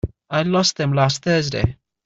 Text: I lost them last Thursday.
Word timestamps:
I 0.31 0.41
lost 0.41 0.77
them 0.77 0.93
last 0.93 1.21
Thursday. 1.23 1.77